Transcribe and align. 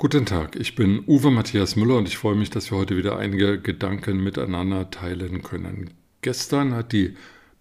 Guten 0.00 0.26
Tag, 0.26 0.54
ich 0.54 0.76
bin 0.76 1.02
Uwe 1.08 1.32
Matthias 1.32 1.74
Müller 1.74 1.96
und 1.96 2.06
ich 2.06 2.18
freue 2.18 2.36
mich, 2.36 2.50
dass 2.50 2.70
wir 2.70 2.78
heute 2.78 2.96
wieder 2.96 3.18
einige 3.18 3.60
Gedanken 3.60 4.22
miteinander 4.22 4.92
teilen 4.92 5.42
können. 5.42 5.90
Gestern 6.22 6.72
hat 6.72 6.92
die 6.92 7.16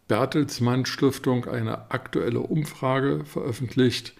Bertelsmann 0.08 0.86
Stiftung 0.86 1.46
eine 1.46 1.90
aktuelle 1.90 2.42
Umfrage 2.42 3.26
veröffentlicht, 3.26 4.14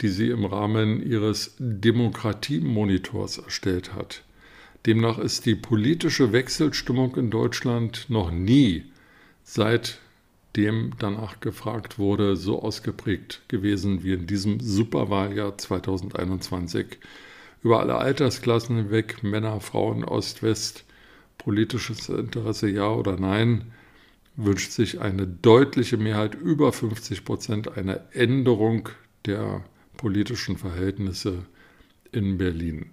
die 0.00 0.08
sie 0.08 0.30
im 0.30 0.46
Rahmen 0.46 1.06
ihres 1.06 1.54
Demokratiemonitors 1.58 3.36
erstellt 3.36 3.92
hat. 3.92 4.22
Demnach 4.86 5.18
ist 5.18 5.44
die 5.44 5.54
politische 5.54 6.32
Wechselstimmung 6.32 7.16
in 7.16 7.28
Deutschland 7.28 8.06
noch 8.08 8.30
nie 8.30 8.86
seitdem 9.42 10.92
danach 10.98 11.40
gefragt 11.40 11.98
wurde, 11.98 12.34
so 12.34 12.62
ausgeprägt 12.62 13.42
gewesen 13.48 14.02
wie 14.04 14.14
in 14.14 14.26
diesem 14.26 14.58
Superwahljahr 14.58 15.58
2021 15.58 16.96
über 17.62 17.80
alle 17.80 17.96
Altersklassen 17.96 18.76
hinweg, 18.76 19.22
Männer, 19.22 19.60
Frauen, 19.60 20.04
Ost, 20.04 20.42
West, 20.42 20.84
politisches 21.38 22.08
Interesse 22.08 22.68
ja 22.68 22.90
oder 22.90 23.18
nein, 23.18 23.72
wünscht 24.36 24.72
sich 24.72 25.00
eine 25.00 25.26
deutliche 25.26 25.96
Mehrheit, 25.96 26.34
über 26.34 26.72
50 26.72 27.24
Prozent, 27.24 27.76
eine 27.76 28.00
Änderung 28.12 28.88
der 29.26 29.62
politischen 29.96 30.56
Verhältnisse 30.56 31.44
in 32.12 32.38
Berlin. 32.38 32.90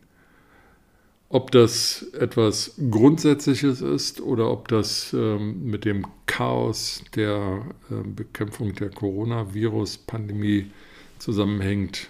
Ob 1.30 1.52
das 1.52 2.08
etwas 2.14 2.75
Grundsätzliches 2.90 3.81
ist 3.81 4.20
oder 4.20 4.50
ob 4.50 4.67
das 4.67 5.14
ähm, 5.14 5.64
mit 5.66 5.86
dem 5.86 6.08
Chaos 6.25 7.03
der 7.16 7.66
äh, 7.92 8.08
Bekämpfung 8.08 8.73
der 8.73 8.90
Coronavirus-Pandemie 8.90 10.72
zusammenhängt, 11.20 12.09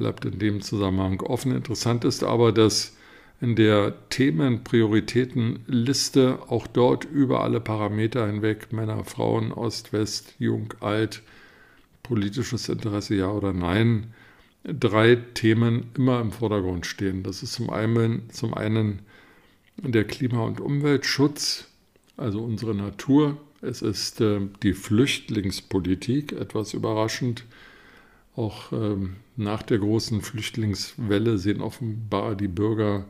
bleibt 0.00 0.24
in 0.24 0.38
dem 0.38 0.62
Zusammenhang 0.62 1.20
offen. 1.20 1.54
Interessant 1.54 2.06
ist 2.06 2.24
aber, 2.24 2.52
dass 2.52 2.96
in 3.42 3.54
der 3.54 3.92
Themenprioritätenliste 4.08 6.38
auch 6.48 6.66
dort 6.66 7.04
über 7.04 7.44
alle 7.44 7.60
Parameter 7.60 8.26
hinweg 8.26 8.72
Männer, 8.72 9.04
Frauen, 9.04 9.52
Ost, 9.52 9.92
West, 9.92 10.34
Jung, 10.38 10.72
Alt, 10.80 11.20
politisches 12.02 12.70
Interesse 12.70 13.14
ja 13.14 13.30
oder 13.30 13.52
nein, 13.52 14.14
drei 14.64 15.16
Themen 15.16 15.90
immer 15.96 16.22
im 16.22 16.32
Vordergrund 16.32 16.86
stehen. 16.86 17.22
Das 17.22 17.42
ist 17.42 17.52
zum 17.52 17.68
einen, 17.68 18.30
zum 18.30 18.54
einen 18.54 19.00
der 19.76 20.04
Klima- 20.04 20.44
und 20.44 20.60
Umweltschutz, 20.60 21.68
also 22.16 22.42
unsere 22.42 22.74
Natur. 22.74 23.36
Es 23.60 23.82
ist 23.82 24.22
äh, 24.22 24.40
die 24.62 24.72
Flüchtlingspolitik, 24.72 26.32
etwas 26.32 26.72
überraschend. 26.72 27.44
Auch 28.36 28.72
ähm, 28.72 29.16
nach 29.36 29.62
der 29.62 29.78
großen 29.78 30.22
Flüchtlingswelle 30.22 31.38
sehen 31.38 31.60
offenbar 31.60 32.36
die 32.36 32.48
Bürger 32.48 33.06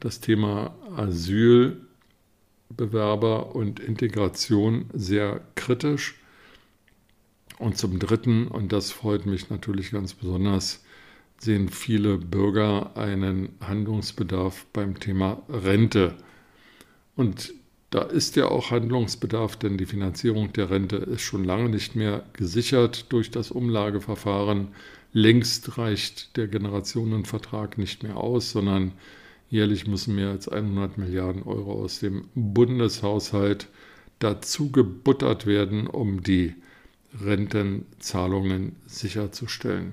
das 0.00 0.20
Thema 0.20 0.74
Asylbewerber 0.96 3.54
und 3.54 3.80
Integration 3.80 4.86
sehr 4.92 5.40
kritisch. 5.54 6.16
Und 7.58 7.78
zum 7.78 7.98
Dritten, 7.98 8.48
und 8.48 8.72
das 8.72 8.90
freut 8.90 9.24
mich 9.24 9.48
natürlich 9.48 9.92
ganz 9.92 10.12
besonders, 10.12 10.84
sehen 11.38 11.68
viele 11.68 12.18
Bürger 12.18 12.96
einen 12.96 13.50
Handlungsbedarf 13.60 14.66
beim 14.72 15.00
Thema 15.00 15.42
Rente. 15.48 16.16
Und 17.14 17.54
da 17.90 18.02
ist 18.02 18.36
ja 18.36 18.46
auch 18.46 18.70
Handlungsbedarf, 18.70 19.56
denn 19.56 19.78
die 19.78 19.86
Finanzierung 19.86 20.52
der 20.52 20.70
Rente 20.70 20.96
ist 20.96 21.22
schon 21.22 21.44
lange 21.44 21.68
nicht 21.68 21.94
mehr 21.94 22.24
gesichert 22.32 23.06
durch 23.10 23.30
das 23.30 23.50
Umlageverfahren. 23.50 24.68
Längst 25.12 25.78
reicht 25.78 26.36
der 26.36 26.48
Generationenvertrag 26.48 27.78
nicht 27.78 28.02
mehr 28.02 28.16
aus, 28.16 28.50
sondern 28.50 28.92
jährlich 29.50 29.86
müssen 29.86 30.16
mehr 30.16 30.30
als 30.30 30.48
100 30.48 30.98
Milliarden 30.98 31.44
Euro 31.44 31.84
aus 31.84 32.00
dem 32.00 32.28
Bundeshaushalt 32.34 33.68
dazu 34.18 34.72
gebuttert 34.72 35.46
werden, 35.46 35.86
um 35.86 36.22
die 36.22 36.54
Rentenzahlungen 37.22 38.76
sicherzustellen. 38.86 39.92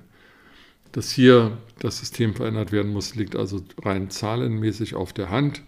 Dass 0.92 1.12
hier 1.12 1.58
das 1.80 2.00
System 2.00 2.36
verändert 2.36 2.72
werden 2.72 2.92
muss, 2.92 3.16
liegt 3.16 3.36
also 3.36 3.64
rein 3.82 4.10
zahlenmäßig 4.10 4.96
auf 4.96 5.14
der 5.14 5.30
Hand. 5.30 5.62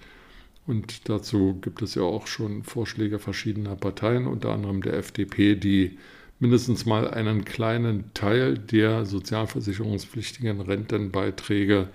Und 0.67 1.09
dazu 1.09 1.59
gibt 1.61 1.81
es 1.81 1.95
ja 1.95 2.01
auch 2.01 2.27
schon 2.27 2.63
Vorschläge 2.63 3.19
verschiedener 3.19 3.75
Parteien, 3.75 4.25
unter 4.25 4.51
anderem 4.51 4.81
der 4.81 4.93
FDP, 4.95 5.55
die 5.55 5.97
mindestens 6.39 6.85
mal 6.85 7.09
einen 7.09 7.45
kleinen 7.45 8.13
Teil 8.13 8.57
der 8.57 9.05
sozialversicherungspflichtigen 9.05 10.61
Rentenbeiträge 10.61 11.89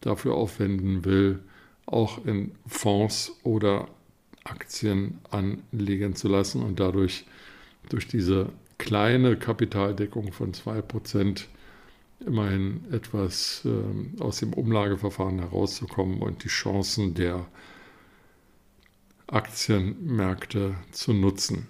dafür 0.00 0.34
aufwenden 0.34 1.04
will, 1.04 1.40
auch 1.86 2.24
in 2.24 2.52
Fonds 2.66 3.38
oder 3.42 3.88
Aktien 4.44 5.18
anlegen 5.30 6.14
zu 6.14 6.28
lassen 6.28 6.62
und 6.62 6.80
dadurch 6.80 7.24
durch 7.88 8.08
diese 8.08 8.50
kleine 8.78 9.36
Kapitaldeckung 9.36 10.32
von 10.32 10.52
2% 10.52 11.44
immerhin 12.26 12.84
etwas 12.90 13.64
äh, 13.64 14.22
aus 14.22 14.38
dem 14.38 14.52
Umlageverfahren 14.52 15.38
herauszukommen 15.38 16.20
und 16.20 16.44
die 16.44 16.48
Chancen 16.48 17.14
der 17.14 17.46
Aktienmärkte 19.28 20.74
zu 20.90 21.12
nutzen. 21.12 21.66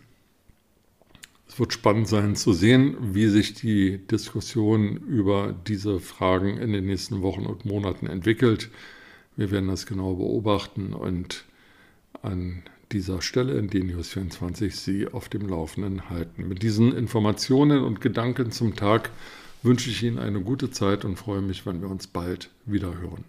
Es 1.49 1.59
wird 1.59 1.73
spannend 1.73 2.09
sein 2.09 2.37
zu 2.37 2.53
sehen, 2.53 2.97
wie 3.15 3.29
sich 3.29 3.55
die 3.55 3.99
Diskussion 4.07 4.97
über 4.97 5.55
diese 5.67 5.99
Fragen 5.99 6.59
in 6.59 6.73
den 6.73 6.87
nächsten 6.87 7.23
Wochen 7.23 7.47
und 7.47 7.65
Monaten 7.65 8.07
entwickelt. 8.07 8.71
Wir 9.37 9.51
werden 9.51 9.69
das 9.69 9.87
genau 9.87 10.15
beobachten 10.15 10.93
und 10.93 11.45
an 12.23 12.63
dieser 12.93 13.23
Stelle 13.23 13.59
in 13.59 13.69
DNews 13.69 14.09
24 14.09 14.77
Sie 14.77 15.09
auf 15.09 15.29
dem 15.29 15.49
Laufenden 15.49 16.11
halten. 16.11 16.49
Mit 16.49 16.63
diesen 16.63 16.93
Informationen 16.93 17.83
und 17.83 18.01
Gedanken 18.01 18.51
zum 18.51 18.77
Tag 18.77 19.11
wünsche 19.63 19.91
ich 19.91 20.03
Ihnen 20.03 20.19
eine 20.19 20.41
gute 20.41 20.71
Zeit 20.71 21.05
und 21.05 21.17
freue 21.17 21.43
mich, 21.43 21.67
wenn 21.67 21.81
wir 21.81 21.89
uns 21.89 22.07
bald 22.07 22.51
wieder 22.67 22.99
hören. 22.99 23.25